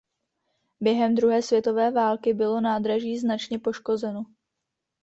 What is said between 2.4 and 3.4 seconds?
nádraží